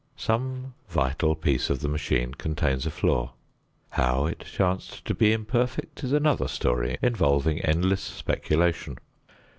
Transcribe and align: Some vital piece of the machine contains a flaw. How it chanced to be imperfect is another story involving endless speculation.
Some 0.17 0.73
vital 0.89 1.35
piece 1.35 1.69
of 1.69 1.81
the 1.81 1.87
machine 1.87 2.33
contains 2.33 2.87
a 2.87 2.89
flaw. 2.89 3.33
How 3.89 4.25
it 4.25 4.39
chanced 4.39 5.05
to 5.05 5.13
be 5.13 5.31
imperfect 5.31 6.03
is 6.03 6.11
another 6.11 6.47
story 6.47 6.97
involving 7.03 7.59
endless 7.61 8.01
speculation. 8.01 8.97